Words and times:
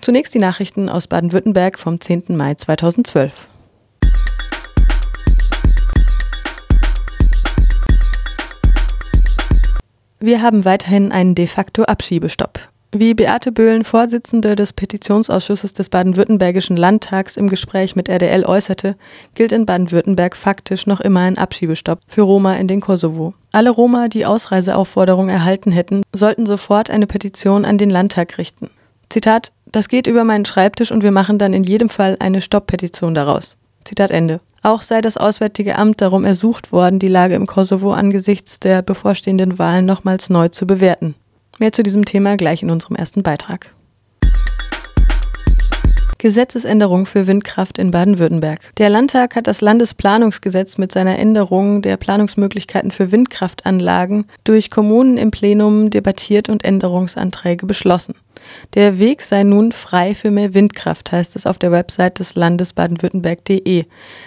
Zunächst 0.00 0.34
die 0.34 0.38
Nachrichten 0.38 0.88
aus 0.88 1.06
Baden-Württemberg 1.06 1.78
vom 1.78 2.00
10. 2.00 2.24
Mai 2.28 2.54
2012. 2.54 3.48
Wir 10.20 10.42
haben 10.42 10.64
weiterhin 10.64 11.12
einen 11.12 11.34
de 11.34 11.46
facto 11.46 11.82
Abschiebestopp. 11.82 12.60
Wie 12.92 13.14
Beate 13.14 13.52
Böhlen, 13.52 13.84
Vorsitzende 13.84 14.56
des 14.56 14.72
Petitionsausschusses 14.72 15.74
des 15.74 15.90
Baden-Württembergischen 15.90 16.76
Landtags 16.76 17.36
im 17.36 17.48
Gespräch 17.48 17.94
mit 17.94 18.08
RDL 18.08 18.44
äußerte, 18.44 18.96
gilt 19.34 19.52
in 19.52 19.64
Baden-Württemberg 19.64 20.34
faktisch 20.34 20.86
noch 20.86 21.00
immer 21.00 21.20
ein 21.20 21.38
Abschiebestopp 21.38 22.00
für 22.08 22.22
Roma 22.22 22.54
in 22.54 22.68
den 22.68 22.80
Kosovo. 22.80 23.34
Alle 23.52 23.70
Roma, 23.70 24.08
die 24.08 24.26
Ausreiseaufforderung 24.26 25.28
erhalten 25.28 25.72
hätten, 25.72 26.02
sollten 26.14 26.46
sofort 26.46 26.90
eine 26.90 27.06
Petition 27.06 27.64
an 27.64 27.78
den 27.78 27.90
Landtag 27.90 28.38
richten. 28.38 28.70
Zitat, 29.10 29.52
das 29.72 29.88
geht 29.88 30.06
über 30.06 30.24
meinen 30.24 30.44
Schreibtisch 30.44 30.90
und 30.92 31.02
wir 31.02 31.12
machen 31.12 31.38
dann 31.38 31.52
in 31.52 31.64
jedem 31.64 31.88
Fall 31.88 32.16
eine 32.18 32.40
Stopppetition 32.40 33.14
daraus. 33.14 33.56
Zitat 33.84 34.10
Ende. 34.10 34.40
Auch 34.62 34.82
sei 34.82 35.00
das 35.00 35.16
Auswärtige 35.16 35.76
Amt 35.76 36.00
darum 36.00 36.24
ersucht 36.24 36.70
worden, 36.72 36.98
die 36.98 37.08
Lage 37.08 37.34
im 37.34 37.46
Kosovo 37.46 37.92
angesichts 37.92 38.60
der 38.60 38.82
bevorstehenden 38.82 39.58
Wahlen 39.58 39.86
nochmals 39.86 40.28
neu 40.28 40.48
zu 40.48 40.66
bewerten. 40.66 41.14
Mehr 41.58 41.72
zu 41.72 41.82
diesem 41.82 42.04
Thema 42.04 42.36
gleich 42.36 42.62
in 42.62 42.70
unserem 42.70 42.96
ersten 42.96 43.22
Beitrag. 43.22 43.70
Gesetzesänderung 46.18 47.06
für 47.06 47.26
Windkraft 47.26 47.78
in 47.78 47.90
Baden-Württemberg. 47.90 48.58
Der 48.76 48.90
Landtag 48.90 49.36
hat 49.36 49.46
das 49.46 49.62
Landesplanungsgesetz 49.62 50.76
mit 50.76 50.92
seiner 50.92 51.18
Änderung 51.18 51.80
der 51.80 51.96
Planungsmöglichkeiten 51.96 52.90
für 52.90 53.10
Windkraftanlagen 53.10 54.26
durch 54.44 54.70
Kommunen 54.70 55.16
im 55.16 55.30
Plenum 55.30 55.88
debattiert 55.88 56.50
und 56.50 56.62
Änderungsanträge 56.62 57.64
beschlossen. 57.64 58.14
Der 58.74 58.98
Weg 58.98 59.22
sei 59.22 59.42
nun 59.42 59.72
frei 59.72 60.14
für 60.14 60.30
mehr 60.30 60.54
Windkraft, 60.54 61.12
heißt 61.12 61.36
es 61.36 61.46
auf 61.46 61.58
der 61.58 61.72
Website 61.72 62.18
des 62.18 62.34
Landes 62.34 62.72
baden-württemberg.de. 62.72 63.84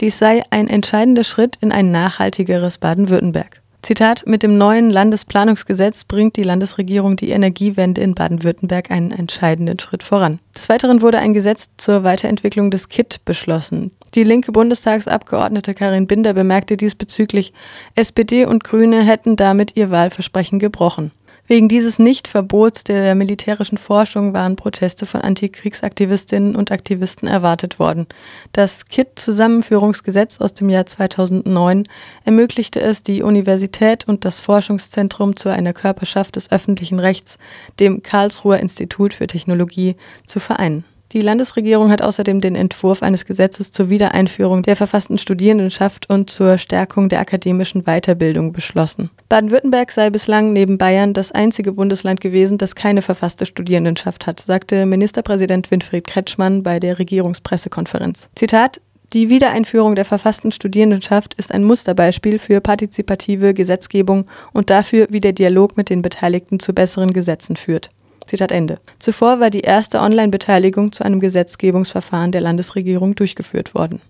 Dies 0.00 0.18
sei 0.18 0.42
ein 0.50 0.68
entscheidender 0.68 1.24
Schritt 1.24 1.56
in 1.60 1.72
ein 1.72 1.90
nachhaltigeres 1.90 2.78
Baden-Württemberg. 2.78 3.60
Zitat, 3.84 4.24
mit 4.26 4.42
dem 4.42 4.56
neuen 4.56 4.88
Landesplanungsgesetz 4.88 6.04
bringt 6.04 6.36
die 6.36 6.42
Landesregierung 6.42 7.16
die 7.16 7.28
Energiewende 7.28 8.00
in 8.00 8.14
Baden-Württemberg 8.14 8.90
einen 8.90 9.10
entscheidenden 9.10 9.78
Schritt 9.78 10.02
voran. 10.02 10.38
Des 10.56 10.70
Weiteren 10.70 11.02
wurde 11.02 11.18
ein 11.18 11.34
Gesetz 11.34 11.68
zur 11.76 12.02
Weiterentwicklung 12.02 12.70
des 12.70 12.88
KIT 12.88 13.20
beschlossen. 13.26 13.90
Die 14.14 14.24
linke 14.24 14.52
Bundestagsabgeordnete 14.52 15.74
Karin 15.74 16.06
Binder 16.06 16.32
bemerkte 16.32 16.78
diesbezüglich, 16.78 17.52
SPD 17.94 18.46
und 18.46 18.64
Grüne 18.64 19.04
hätten 19.04 19.36
damit 19.36 19.76
ihr 19.76 19.90
Wahlversprechen 19.90 20.58
gebrochen. 20.58 21.12
Wegen 21.46 21.68
dieses 21.68 21.98
Nichtverbots 21.98 22.84
der 22.84 23.14
militärischen 23.14 23.76
Forschung 23.76 24.32
waren 24.32 24.56
Proteste 24.56 25.04
von 25.04 25.20
Antikriegsaktivistinnen 25.20 26.56
und 26.56 26.72
Aktivisten 26.72 27.28
erwartet 27.28 27.78
worden. 27.78 28.06
Das 28.52 28.86
KIT-Zusammenführungsgesetz 28.86 30.40
aus 30.40 30.54
dem 30.54 30.70
Jahr 30.70 30.86
2009 30.86 31.86
ermöglichte 32.24 32.80
es, 32.80 33.02
die 33.02 33.22
Universität 33.22 34.08
und 34.08 34.24
das 34.24 34.40
Forschungszentrum 34.40 35.36
zu 35.36 35.50
einer 35.50 35.74
Körperschaft 35.74 36.36
des 36.36 36.50
öffentlichen 36.50 36.98
Rechts, 36.98 37.36
dem 37.78 38.02
Karlsruher 38.02 38.58
Institut 38.60 39.12
für 39.12 39.26
Technologie, 39.26 39.96
zu 40.26 40.40
vereinen. 40.40 40.84
Die 41.12 41.20
Landesregierung 41.20 41.90
hat 41.90 42.02
außerdem 42.02 42.40
den 42.40 42.56
Entwurf 42.56 43.02
eines 43.02 43.24
Gesetzes 43.24 43.70
zur 43.70 43.88
Wiedereinführung 43.88 44.62
der 44.62 44.74
verfassten 44.74 45.18
Studierendenschaft 45.18 46.10
und 46.10 46.28
zur 46.28 46.58
Stärkung 46.58 47.08
der 47.08 47.20
akademischen 47.20 47.84
Weiterbildung 47.84 48.52
beschlossen. 48.52 49.10
Baden-Württemberg 49.28 49.92
sei 49.92 50.10
bislang 50.10 50.52
neben 50.52 50.76
Bayern 50.76 51.12
das 51.14 51.30
einzige 51.30 51.72
Bundesland 51.72 52.20
gewesen, 52.20 52.58
das 52.58 52.74
keine 52.74 53.02
verfasste 53.02 53.46
Studierendenschaft 53.46 54.26
hat, 54.26 54.40
sagte 54.40 54.86
Ministerpräsident 54.86 55.70
Winfried 55.70 56.06
Kretschmann 56.06 56.62
bei 56.62 56.80
der 56.80 56.98
Regierungspressekonferenz. 56.98 58.28
Zitat 58.34 58.80
die 59.12 59.28
Wiedereinführung 59.28 59.94
der 59.94 60.04
verfassten 60.04 60.50
Studierendenschaft 60.50 61.34
ist 61.34 61.52
ein 61.52 61.62
Musterbeispiel 61.62 62.40
für 62.40 62.60
partizipative 62.60 63.54
Gesetzgebung 63.54 64.26
und 64.52 64.70
dafür, 64.70 65.06
wie 65.10 65.20
der 65.20 65.32
Dialog 65.32 65.76
mit 65.76 65.88
den 65.88 66.02
Beteiligten 66.02 66.58
zu 66.58 66.72
besseren 66.72 67.12
Gesetzen 67.12 67.54
führt. 67.54 67.90
Zitat 68.26 68.52
Ende. 68.52 68.78
Zuvor 68.98 69.40
war 69.40 69.50
die 69.50 69.60
erste 69.60 70.00
Online-Beteiligung 70.00 70.92
zu 70.92 71.04
einem 71.04 71.20
Gesetzgebungsverfahren 71.20 72.32
der 72.32 72.40
Landesregierung 72.40 73.14
durchgeführt 73.14 73.74
worden. 73.74 74.00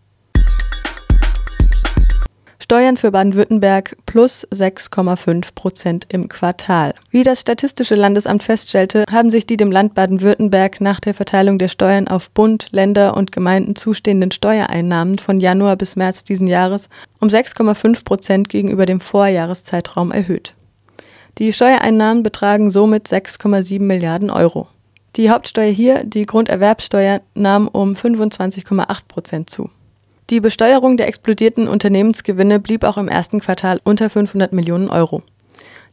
Steuern 2.64 2.96
für 2.96 3.10
Baden-Württemberg 3.10 3.94
plus 4.06 4.48
6,5 4.50 5.54
Prozent 5.54 6.06
im 6.08 6.28
Quartal. 6.30 6.94
Wie 7.10 7.22
das 7.22 7.42
Statistische 7.42 7.94
Landesamt 7.94 8.42
feststellte, 8.42 9.04
haben 9.12 9.30
sich 9.30 9.44
die 9.44 9.58
dem 9.58 9.70
Land 9.70 9.94
Baden-Württemberg 9.94 10.80
nach 10.80 10.98
der 10.98 11.12
Verteilung 11.12 11.58
der 11.58 11.68
Steuern 11.68 12.08
auf 12.08 12.30
Bund, 12.30 12.68
Länder 12.70 13.18
und 13.18 13.32
Gemeinden 13.32 13.76
zustehenden 13.76 14.30
Steuereinnahmen 14.30 15.18
von 15.18 15.40
Januar 15.40 15.76
bis 15.76 15.94
März 15.94 16.24
diesen 16.24 16.46
Jahres 16.46 16.88
um 17.20 17.28
6,5 17.28 18.02
Prozent 18.02 18.48
gegenüber 18.48 18.86
dem 18.86 19.00
Vorjahreszeitraum 19.00 20.10
erhöht. 20.10 20.54
Die 21.38 21.52
Steuereinnahmen 21.52 22.22
betragen 22.22 22.70
somit 22.70 23.08
6,7 23.08 23.82
Milliarden 23.82 24.30
Euro. 24.30 24.68
Die 25.16 25.30
Hauptsteuer 25.30 25.70
hier, 25.70 26.04
die 26.04 26.26
Grunderwerbsteuer, 26.26 27.22
nahm 27.34 27.68
um 27.68 27.94
25,8 27.94 28.98
Prozent 29.08 29.50
zu. 29.50 29.68
Die 30.30 30.40
Besteuerung 30.40 30.96
der 30.96 31.08
explodierten 31.08 31.68
Unternehmensgewinne 31.68 32.58
blieb 32.60 32.84
auch 32.84 32.96
im 32.96 33.08
ersten 33.08 33.40
Quartal 33.40 33.80
unter 33.84 34.10
500 34.10 34.52
Millionen 34.52 34.88
Euro. 34.88 35.22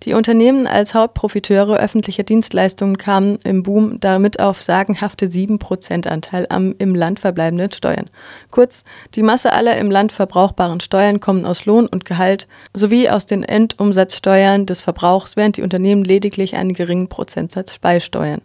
Die 0.04 0.14
Unternehmen 0.14 0.66
als 0.66 0.96
Hauptprofiteure 0.96 1.78
öffentlicher 1.78 2.24
Dienstleistungen 2.24 2.98
kamen 2.98 3.38
im 3.44 3.62
Boom 3.62 4.00
damit 4.00 4.40
auf 4.40 4.64
sagenhafte 4.64 5.28
7% 5.28 6.08
Anteil 6.08 6.48
am 6.50 6.74
im 6.80 6.96
Land 6.96 7.20
verbleibenden 7.20 7.72
Steuern. 7.72 8.10
Kurz, 8.50 8.84
die 9.14 9.22
Masse 9.22 9.54
aller 9.54 9.78
im 9.78 9.92
Land 9.92 10.12
verbrauchbaren 10.12 10.80
Steuern 10.80 11.20
kommen 11.20 11.46
aus 11.46 11.68
Lohn 11.68 11.86
und 11.86 12.06
Gehalt 12.06 12.48
sowie 12.74 13.10
aus 13.10 13.28
den 13.28 13.44
Endumsatzsteuern 13.44 14.66
des 14.66 14.82
Verbrauchs, 14.82 15.36
während 15.36 15.58
die 15.58 15.62
Unternehmen 15.62 16.04
lediglich 16.04 16.56
einen 16.56 16.74
geringen 16.74 17.08
Prozentsatz 17.08 17.78
beisteuern. 17.78 18.42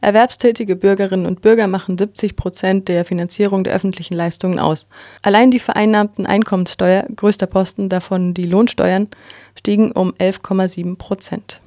Erwerbstätige 0.00 0.76
Bürgerinnen 0.76 1.26
und 1.26 1.40
Bürger 1.40 1.66
machen 1.66 1.98
70 1.98 2.36
Prozent 2.36 2.88
der 2.88 3.04
Finanzierung 3.04 3.64
der 3.64 3.74
öffentlichen 3.74 4.14
Leistungen 4.14 4.58
aus. 4.58 4.86
Allein 5.22 5.50
die 5.50 5.58
vereinnahmten 5.58 6.26
Einkommenssteuer, 6.26 7.06
größter 7.14 7.46
Posten 7.46 7.88
davon 7.88 8.34
die 8.34 8.44
Lohnsteuern, 8.44 9.08
stiegen 9.56 9.92
um 9.92 10.12
11,7 10.14 10.96
Prozent. 10.96 11.60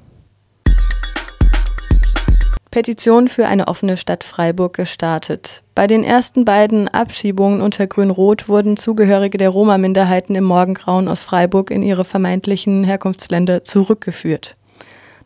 Petition 2.72 3.30
für 3.30 3.48
eine 3.48 3.68
offene 3.68 3.98
Stadt 3.98 4.24
Freiburg 4.24 4.76
gestartet. 4.76 5.64
Bei 5.74 5.88
den 5.88 6.04
ersten 6.04 6.46
beiden 6.46 6.88
Abschiebungen 6.88 7.62
unter 7.62 7.88
Grün-Rot 7.88 8.48
wurden 8.48 8.78
Zugehörige 8.78 9.40
der 9.40 9.50
Roma-Minderheiten 9.50 10.36
im 10.36 10.44
Morgengrauen 10.44 11.08
aus 11.08 11.24
Freiburg 11.24 11.72
in 11.72 11.82
ihre 11.82 12.06
vermeintlichen 12.06 12.84
Herkunftsländer 12.84 13.64
zurückgeführt. 13.64 14.56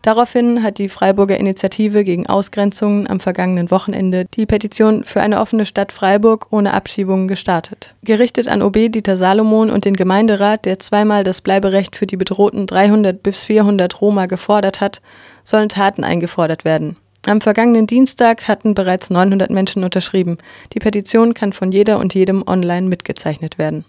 Daraufhin 0.04 0.64
hat 0.64 0.80
die 0.80 0.90
Freiburger 0.90 1.38
Initiative 1.38 2.04
gegen 2.04 2.28
Ausgrenzungen 2.28 3.10
am 3.10 3.22
vergangenen 3.22 3.72
Wochenende 3.72 4.26
die 4.26 4.46
Petition 4.46 5.06
für 5.06 5.22
eine 5.22 5.40
offene 5.40 5.66
Stadt 5.66 5.94
Freiburg 5.94 6.48
ohne 6.52 6.74
Abschiebungen 6.74 7.30
gestartet. 7.30 7.96
Gerichtet 8.04 8.50
an 8.50 8.62
OB 8.62 8.92
Dieter 8.92 9.16
Salomon 9.16 9.72
und 9.72 9.86
den 9.86 9.96
Gemeinderat, 9.96 10.66
der 10.66 10.78
zweimal 10.78 11.24
das 11.24 11.40
Bleiberecht 11.40 11.96
für 11.96 12.06
die 12.06 12.18
bedrohten 12.18 12.68
300 12.68 13.24
bis 13.24 13.46
400 13.46 14.02
Roma 14.02 14.26
gefordert 14.26 14.82
hat, 14.82 15.02
sollen 15.46 15.70
Taten 15.70 16.04
eingefordert 16.04 16.66
werden. 16.66 16.98
Am 17.26 17.40
vergangenen 17.40 17.88
Dienstag 17.88 18.50
hatten 18.50 18.76
bereits 18.76 19.10
900 19.10 19.52
Menschen 19.52 19.86
unterschrieben. 19.86 20.38
Die 20.74 20.80
Petition 20.80 21.34
kann 21.34 21.54
von 21.54 21.72
jeder 21.72 21.98
und 22.00 22.14
jedem 22.14 22.46
online 22.46 22.90
mitgezeichnet 22.90 23.58
werden. 23.58 23.86